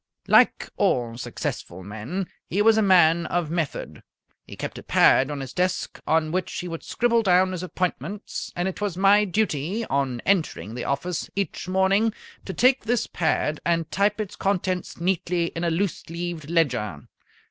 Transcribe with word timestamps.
Like 0.27 0.67
all 0.77 1.15
successful 1.15 1.83
men, 1.83 2.27
he 2.49 2.63
was 2.63 2.75
a 2.75 2.81
man 2.81 3.27
of 3.27 3.51
method. 3.51 4.01
He 4.47 4.55
kept 4.55 4.79
a 4.79 4.81
pad 4.81 5.29
on 5.29 5.41
his 5.41 5.53
desk 5.53 5.99
on 6.07 6.31
which 6.31 6.51
he 6.53 6.67
would 6.67 6.81
scribble 6.81 7.21
down 7.21 7.51
his 7.51 7.61
appointments, 7.61 8.51
and 8.55 8.67
it 8.67 8.81
was 8.81 8.97
my 8.97 9.25
duty 9.25 9.85
on 9.91 10.19
entering 10.25 10.73
the 10.73 10.85
office 10.85 11.29
each 11.35 11.67
morning 11.67 12.13
to 12.45 12.53
take 12.55 12.85
this 12.85 13.05
pad 13.05 13.61
and 13.63 13.91
type 13.91 14.19
its 14.19 14.35
contents 14.35 14.99
neatly 14.99 15.51
in 15.55 15.63
a 15.63 15.69
loose 15.69 16.09
leaved 16.09 16.49
ledger. 16.49 17.03